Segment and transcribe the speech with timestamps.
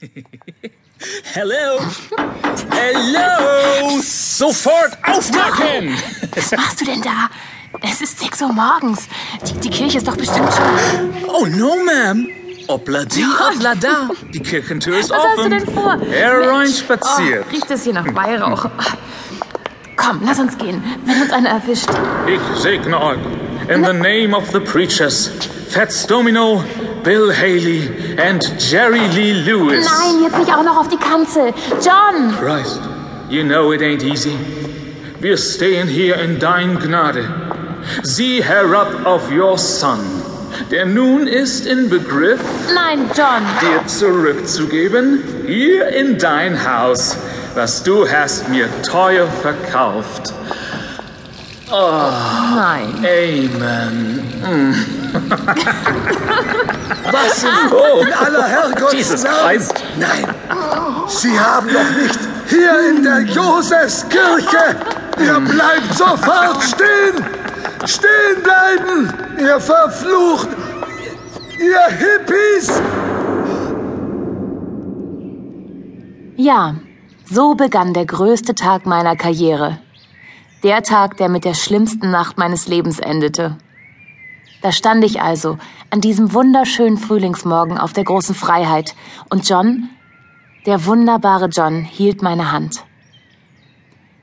[1.34, 1.78] Hello!
[2.70, 4.00] Hello!
[4.02, 5.96] Sofort aufmachen!
[6.34, 7.28] Was machst du denn da?
[7.82, 9.08] Es ist 6 Uhr morgens.
[9.46, 11.14] Die, die Kirche ist doch bestimmt schon.
[11.28, 12.28] Oh no, ma'am.
[12.68, 14.08] Obla die, obla da.
[14.34, 15.50] Die Kirchentür ist Was hast du offen.
[15.50, 15.98] denn vor?
[16.00, 17.44] Hereinspaziert.
[17.48, 18.68] Oh, riecht es hier nach Weihrauch.
[19.94, 21.88] Komm, lass uns gehen, wenn uns einer erwischt.
[22.26, 23.18] Ich segne euch.
[23.68, 25.30] In the name of the preachers,
[25.70, 26.64] Fats Domino,
[27.06, 29.86] Bill Haley and Jerry Lee Lewis.
[29.86, 31.54] Nein, jetzt nicht auch noch auf die Kanzel.
[31.80, 32.34] John!
[32.36, 32.80] Christ,
[33.30, 34.36] you know it ain't easy.
[35.20, 37.32] Wir stehen hier in dein Gnade.
[38.02, 40.00] Sieh herab auf your Son,
[40.72, 42.40] der nun ist in Begriff,
[42.74, 43.42] Nein, John.
[43.60, 47.16] dir zurückzugeben, hier in dein Haus,
[47.54, 50.34] was du hast mir teuer verkauft.
[51.70, 52.94] Nein.
[53.04, 54.24] Amen.
[57.12, 59.38] Was in, Oh, in aller Herrgotts Jesus Namen?
[59.58, 59.74] Christ.
[59.98, 60.26] Nein,
[61.08, 64.76] Sie haben doch nicht hier in der Josefskirche.
[65.18, 67.24] Ihr bleibt sofort stehen.
[67.84, 70.48] Stehen bleiben, ihr verflucht,
[71.58, 72.80] ihr Hippies.
[76.36, 76.74] Ja,
[77.30, 79.78] so begann der größte Tag meiner Karriere.
[80.62, 83.56] Der Tag, der mit der schlimmsten Nacht meines Lebens endete.
[84.66, 85.58] Da stand ich also
[85.90, 88.96] an diesem wunderschönen Frühlingsmorgen auf der großen Freiheit
[89.30, 89.90] und John,
[90.66, 92.82] der wunderbare John, hielt meine Hand.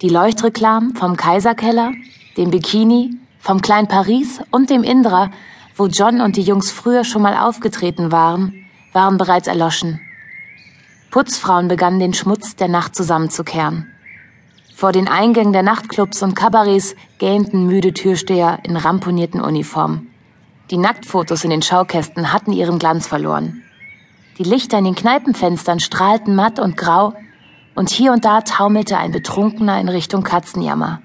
[0.00, 1.92] Die Leuchtreklam vom Kaiserkeller,
[2.38, 5.30] dem Bikini, vom Klein Paris und dem Indra,
[5.76, 10.00] wo John und die Jungs früher schon mal aufgetreten waren, waren bereits erloschen.
[11.10, 13.92] Putzfrauen begannen den Schmutz der Nacht zusammenzukehren.
[14.74, 20.09] Vor den Eingängen der Nachtclubs und Kabarets gähnten müde Türsteher in ramponierten Uniformen.
[20.70, 23.62] Die Nacktfotos in den Schaukästen hatten ihren Glanz verloren.
[24.38, 27.14] Die Lichter in den Kneipenfenstern strahlten matt und grau,
[27.74, 31.02] und hier und da taumelte ein Betrunkener in Richtung Katzenjammer.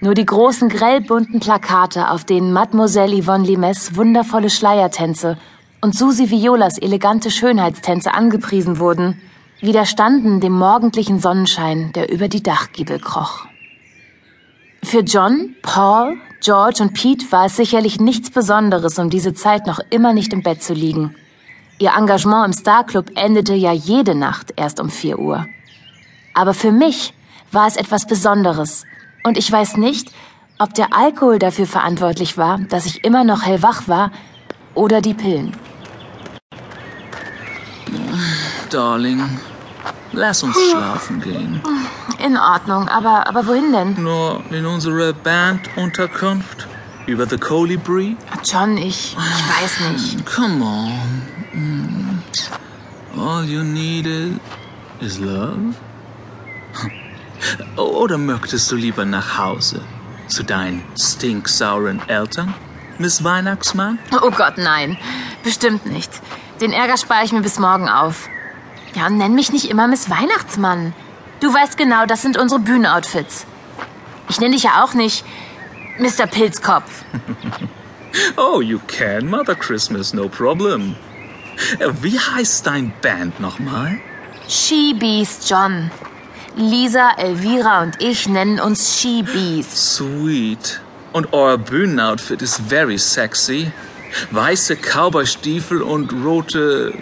[0.00, 5.36] Nur die großen grellbunten Plakate, auf denen Mademoiselle Yvonne Limes wundervolle Schleiertänze
[5.80, 9.20] und Susi Violas elegante Schönheitstänze angepriesen wurden,
[9.60, 13.46] widerstanden dem morgendlichen Sonnenschein, der über die Dachgiebel kroch.
[14.88, 19.80] Für John, Paul, George und Pete war es sicherlich nichts Besonderes, um diese Zeit noch
[19.90, 21.14] immer nicht im Bett zu liegen.
[21.78, 25.46] Ihr Engagement im Starclub endete ja jede Nacht erst um 4 Uhr.
[26.32, 27.12] Aber für mich
[27.52, 28.86] war es etwas Besonderes.
[29.24, 30.10] Und ich weiß nicht,
[30.58, 34.10] ob der Alkohol dafür verantwortlich war, dass ich immer noch hellwach war,
[34.74, 35.54] oder die Pillen.
[38.70, 39.38] Darling,
[40.18, 41.60] lass uns schlafen gehen.
[42.18, 44.02] In Ordnung, aber, aber wohin denn?
[44.02, 46.66] Nur in unsere Bandunterkunft
[47.06, 48.16] über the Colibri.
[48.44, 50.26] John, ich, ich weiß nicht.
[50.26, 51.22] Come on.
[51.52, 52.22] Mm.
[53.18, 54.36] All you need is,
[55.00, 55.74] is love.
[57.76, 59.80] Oder möchtest du lieber nach Hause
[60.26, 62.52] zu deinen stinksauren Eltern,
[62.98, 63.98] Miss Weihnachtsmann?
[64.22, 64.98] Oh Gott, nein.
[65.44, 66.10] Bestimmt nicht.
[66.60, 68.28] Den Ärger spare ich mir bis morgen auf.
[68.94, 70.94] Ja, und nenn mich nicht immer Miss Weihnachtsmann.
[71.40, 73.46] Du weißt genau, das sind unsere Bühnenoutfits.
[74.28, 75.24] Ich nenne dich ja auch nicht
[75.98, 76.26] Mr.
[76.26, 77.04] Pilzkopf.
[78.36, 80.96] Oh, you can, Mother Christmas, no problem.
[81.78, 83.98] Äh, Wie heißt dein Band nochmal?
[84.48, 85.90] She Beast John.
[86.56, 89.96] Lisa, Elvira und ich nennen uns She Beast.
[89.96, 90.80] Sweet.
[91.12, 93.70] Und euer Bühnenoutfit ist very sexy.
[94.30, 96.94] Weiße Cowboystiefel und rote.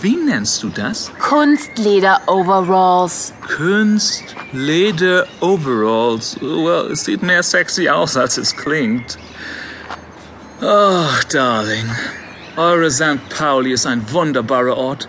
[0.00, 1.10] Wie nennst du das?
[1.18, 3.34] Kunstleder Overalls.
[3.56, 6.36] Kunst, Leder, Overalls.
[6.40, 9.18] Well, es sieht mehr sexy aus, als es klingt.
[10.62, 11.90] Oh, Darling.
[12.56, 13.28] Eure St.
[13.28, 15.08] Pauli ist ein wunderbarer Ort.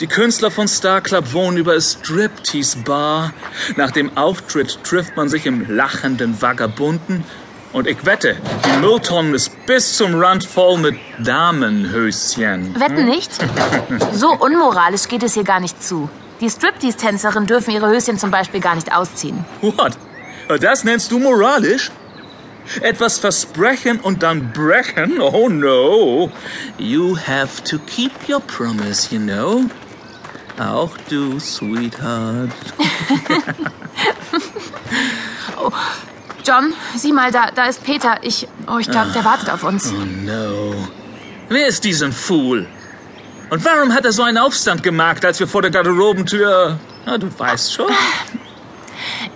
[0.00, 3.32] Die Künstler von Star Club wohnen über Striptease Bar.
[3.76, 7.24] Nach dem Auftritt trifft man sich im lachenden Vagabunden.
[7.72, 12.78] Und ich wette, die Mülltonne ist bis zum Rand voll mit Damenhöschen.
[12.78, 13.32] Wetten nicht?
[14.12, 16.08] So unmoralisch geht es hier gar nicht zu.
[16.40, 19.44] Die Striptease-Tänzerinnen dürfen ihre Höschen zum Beispiel gar nicht ausziehen.
[19.62, 19.96] What?
[20.60, 21.90] Das nennst du moralisch?
[22.82, 25.20] Etwas versprechen und dann brechen?
[25.20, 26.30] Oh no.
[26.78, 29.62] You have to keep your promise, you know.
[30.58, 32.50] Auch du, Sweetheart.
[36.44, 38.16] John, sieh mal, da, da ist Peter.
[38.22, 39.92] Ich, oh, ich glaube, der wartet auf uns.
[39.92, 40.74] Oh no.
[41.48, 42.66] Wer ist diesen Fool?
[43.50, 46.78] Und warum hat er so einen Aufstand gemacht, als wir vor der Garderobentür...
[47.04, 47.92] Na, du weißt schon.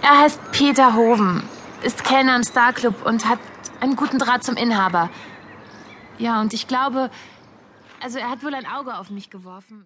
[0.01, 1.43] Er heißt Peter Hoven,
[1.83, 3.39] ist Kellner im Starclub und hat
[3.81, 5.11] einen guten Draht zum Inhaber.
[6.19, 7.11] Ja, und ich glaube,
[8.03, 9.75] also er hat wohl ein Auge auf mich geworfen.